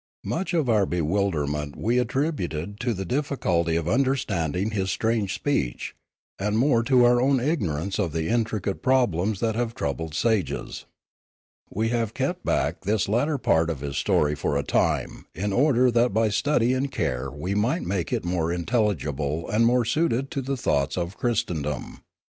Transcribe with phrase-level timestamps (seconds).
[0.25, 5.93] Much of our bewilderment we attributed to the difficulty of understanding his strange speech,
[6.39, 10.85] and more to our own ignorance of the intricate problems that have troubled sages.
[11.69, 15.91] We have kept back this latter part of his story for a time in order
[15.91, 20.41] that by study and care we might make it more intelligible and more suited to
[20.41, 22.01] the thoughts of Christendom.